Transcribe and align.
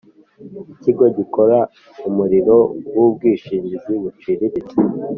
ikigo 0.73 1.05
gikora 1.17 1.57
umurimo 2.07 2.57
w 2.97 2.99
ubwishingizi 3.07 3.91
buciriritse 4.01 4.71